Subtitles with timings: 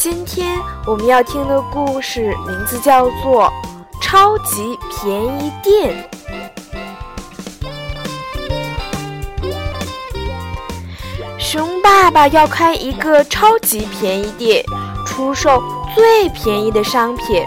[0.00, 3.52] 今天我们要听的故事名字叫做
[4.02, 6.08] 《超级便宜店》。
[11.38, 14.64] 熊爸爸要开一个超级便宜店，
[15.04, 15.62] 出售
[15.94, 17.44] 最便宜的商品。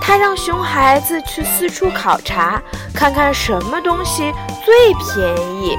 [0.00, 2.58] 他让熊孩子去四处考察，
[2.94, 4.32] 看看什么东西
[4.64, 5.76] 最便宜。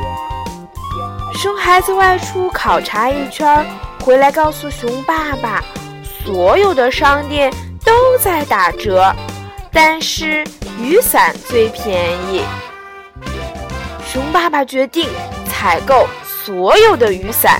[1.33, 3.65] 熊孩子外出考察一圈。
[4.05, 5.63] 回来告诉熊爸爸，
[6.23, 7.51] 所有的商店
[7.83, 9.11] 都在打折，
[9.71, 10.45] 但是
[10.79, 12.43] 雨伞最便宜。
[14.05, 15.09] 熊爸爸决定
[15.49, 17.59] 采购所有的雨伞。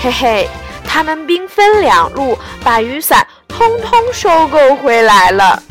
[0.00, 0.48] 嘿嘿，
[0.84, 5.62] 他们兵分两路，把雨伞通通收购回来了。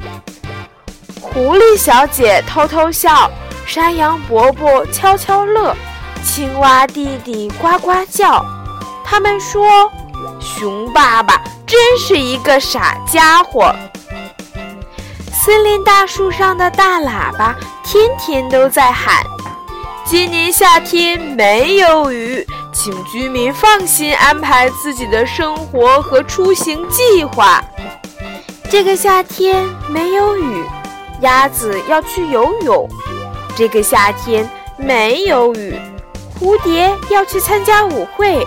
[1.20, 3.30] 狐狸小姐偷偷笑，
[3.66, 5.76] 山羊伯伯悄悄乐，
[6.24, 8.55] 青蛙弟弟呱呱叫。
[9.06, 9.92] 他们说
[10.42, 13.74] ：“熊爸爸真是一个傻家伙。”
[15.32, 19.24] 森林大树上的大喇叭天天都在喊
[20.04, 27.64] ：“今年夏天没有雨，请居民放心安排自己的生活和出行计划。”
[28.68, 30.66] 这个夏天没有雨，
[31.22, 32.90] 鸭子要去游泳。
[33.56, 35.80] 这个夏天没有雨，
[36.40, 38.46] 蝴蝶要去参加舞会。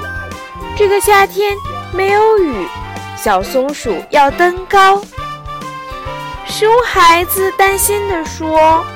[0.79, 1.57] 这个夏天
[1.93, 2.69] 没有雨，
[3.17, 5.03] 小松鼠要登高。
[6.47, 8.87] 熊孩子担心地说：“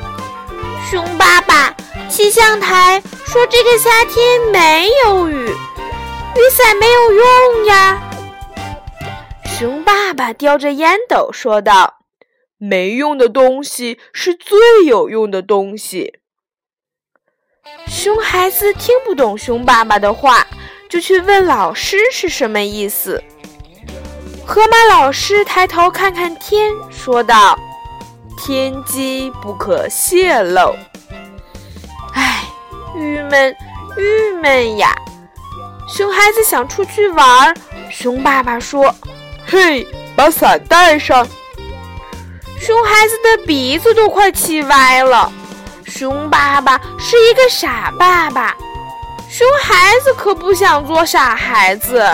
[0.88, 1.74] 熊爸爸，
[2.08, 8.00] 气象台说这个夏天没有雨，雨伞没有用呀。”
[9.44, 12.04] 熊爸爸叼着烟斗说道
[12.58, 14.56] ：“没用的东西是最
[14.86, 16.20] 有用的东西。”
[17.90, 20.46] 熊孩子听不懂熊爸爸的话。
[20.92, 23.24] 就去问老师是什么意思。
[24.44, 27.58] 河马老师抬头看看天，说道
[28.36, 30.76] ：“天机不可泄露。”
[32.12, 32.44] 唉，
[32.94, 33.56] 郁闷，
[33.96, 34.94] 郁闷呀！
[35.88, 37.56] 熊孩子想出去玩，
[37.90, 38.94] 熊爸爸说
[39.48, 41.26] ：“嘿，把伞带上。”
[42.60, 45.32] 熊孩子的鼻子都快气歪了。
[45.86, 48.54] 熊爸爸是一个傻爸爸。
[49.32, 52.06] 熊孩子可不想做傻孩子。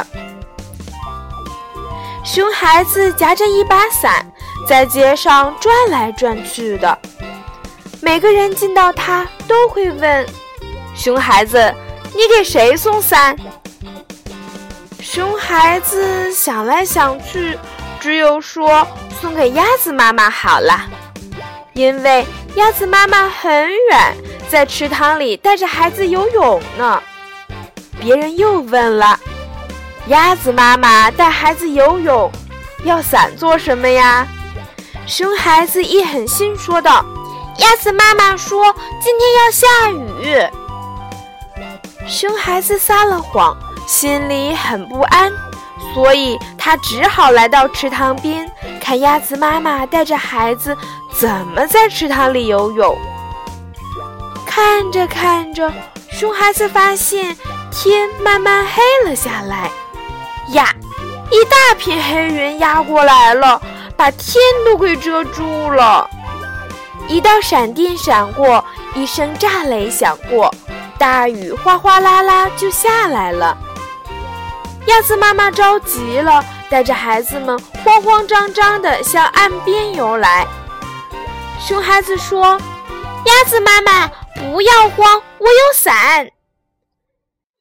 [2.25, 4.25] 熊孩子夹着一把伞，
[4.69, 6.97] 在街上转来转去的。
[8.01, 10.25] 每个人见到他都会问
[10.95, 11.75] ：“熊孩子，
[12.15, 13.37] 你给谁送伞？”
[15.03, 17.59] 熊孩子想来想去，
[17.99, 18.87] 只有说
[19.21, 20.83] 送给鸭子妈妈好了，
[21.73, 22.25] 因为
[22.55, 24.17] 鸭子妈妈很远，
[24.51, 27.03] 在池塘里带着孩子游泳呢。
[28.01, 29.19] 别人又问了
[30.09, 32.31] ：“鸭子妈妈带孩子游泳，
[32.85, 34.27] 要伞做什么呀？”
[35.07, 37.05] 熊孩子一狠心说道
[37.59, 39.67] ：“鸭子妈妈说今天要下
[40.23, 40.49] 雨。”
[42.07, 45.33] 熊孩子撒了谎，心里很不安，
[45.93, 50.77] 所以他只好来到池塘边，看鸭子妈妈带着孩子
[51.13, 52.97] 怎么在池塘里游泳。
[54.59, 55.73] 看着看着，
[56.11, 57.37] 熊孩子发现。
[57.71, 59.71] 天慢慢黑了下来，
[60.49, 60.75] 呀，
[61.31, 63.61] 一大片黑云压过来了，
[63.97, 66.09] 把天都给遮住了。
[67.07, 68.65] 一道闪电闪过，
[68.95, 70.53] 一声炸雷响过，
[70.99, 73.57] 大雨哗哗啦啦就下来了。
[74.87, 80.45] 鸭子妈妈着急了，带着孩子们慌慌张张地向岸边游来。
[81.61, 82.59] 熊孩子说
[83.25, 86.31] ：“鸭子妈妈，不要慌，我有伞。”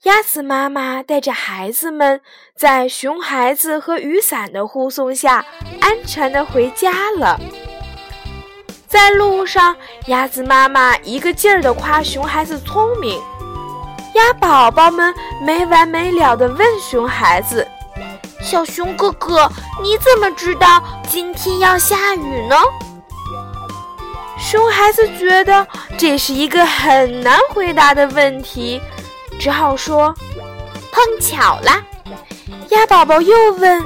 [0.03, 2.21] 鸭子妈妈带着孩子们，
[2.55, 5.45] 在熊孩子和雨伞的护送下，
[5.81, 7.39] 安全的回家了。
[8.87, 9.75] 在路上，
[10.05, 13.21] 鸭子妈妈一个劲儿的夸熊孩子聪明。
[14.13, 17.67] 鸭宝宝们没完没了的问熊孩子
[18.41, 19.51] ：“小熊哥哥，
[19.81, 22.55] 你怎么知道今天要下雨呢？”
[24.39, 25.67] 熊孩子觉得
[25.97, 28.79] 这是一个很难回答的问题。
[29.39, 30.13] 只好说
[30.91, 31.81] ：“碰巧啦。”
[32.69, 33.83] 鸭宝宝又问：“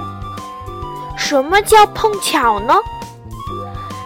[1.18, 2.76] 什么叫碰巧呢？”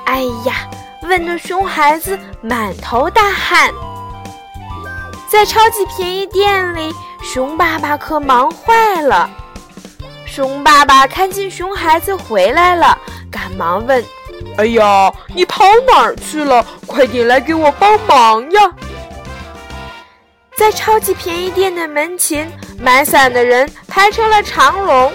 [0.06, 0.70] 哎呀，
[1.04, 3.72] 问得熊孩子满头大汗。
[5.28, 6.94] 在超级便宜店里，
[7.24, 9.30] 熊爸爸可忙坏了。
[10.26, 12.98] 熊爸爸看见熊孩子回来了，
[13.32, 14.04] 赶忙问
[14.58, 16.66] ：“哎呀，你跑哪儿去了？
[16.96, 18.72] 快点来给我帮忙呀！”
[20.56, 22.50] 在超级便宜店的门前，
[22.80, 25.12] 买伞的人排成了长龙。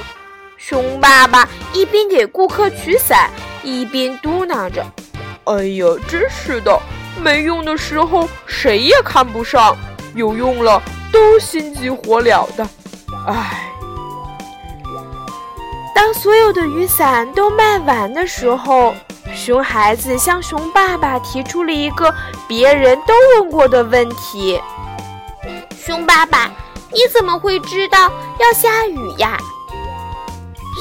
[0.59, 3.31] 熊爸爸一边给顾客取伞，
[3.63, 4.85] 一边嘟囔着
[5.45, 6.79] ：“哎呀，真是的，
[7.19, 9.75] 没用的时候谁也看不上，
[10.15, 12.69] 有用了都心急火燎的。
[13.27, 13.69] 唉。”
[15.95, 18.95] 当所有的雨伞都卖完的时候，
[19.43, 22.15] 熊孩子向熊爸爸提出了一个
[22.47, 24.61] 别人都问过的问题。
[25.83, 26.51] 熊爸爸，
[26.93, 29.39] 你怎么会知道要下雨呀？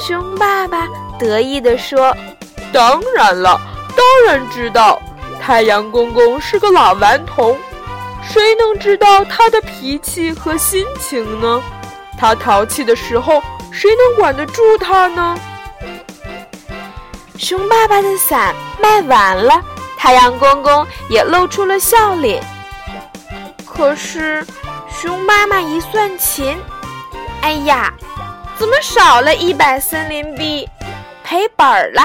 [0.06, 0.86] 熊爸爸
[1.18, 2.14] 得意地说
[2.70, 3.58] ：“当然了，
[3.96, 5.00] 当然知道。
[5.40, 7.58] 太阳公公是个老顽童，
[8.22, 11.62] 谁能知道他的脾气和心情呢？
[12.18, 13.42] 他淘气的时候，
[13.72, 15.34] 谁能管得住他呢？”
[17.40, 19.64] 熊爸爸的伞卖完了，
[19.96, 22.44] 太阳公公也露出了笑脸。
[23.66, 24.46] 可是。
[24.92, 26.58] 熊妈妈一算钱，
[27.40, 27.94] 哎呀，
[28.58, 30.68] 怎么少了一百森林币？
[31.24, 32.02] 赔本儿了。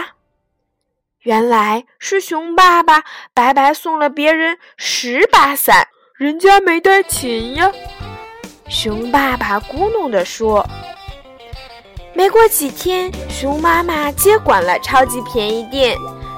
[1.23, 3.03] 原来是熊爸爸
[3.33, 7.69] 白白送了别人十把伞，人家没带钱呀。
[8.69, 10.65] 熊爸爸咕哝地说。
[12.15, 15.97] 没过几天，熊妈妈接管了超级便宜店，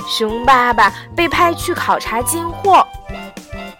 [0.09, 2.85] 熊爸爸被派去考察进货。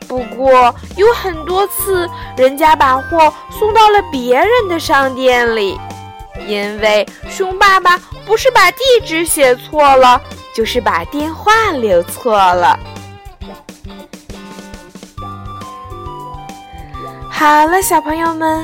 [0.08, 2.08] 不过有很多次，
[2.38, 5.78] 人家把货送到了别人的商店里，
[6.46, 10.22] 因为熊爸爸不是把地址写错了，
[10.56, 12.80] 就是把电话留错了。
[17.30, 18.64] 好了，小朋友们，